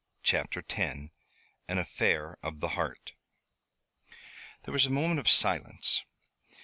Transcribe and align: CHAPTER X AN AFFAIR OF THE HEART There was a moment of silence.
CHAPTER 0.23 0.63
X 0.67 0.79
AN 0.79 1.77
AFFAIR 1.77 2.39
OF 2.41 2.59
THE 2.59 2.69
HEART 2.69 3.13
There 4.63 4.71
was 4.73 4.87
a 4.87 4.89
moment 4.89 5.19
of 5.19 5.29
silence. 5.29 6.01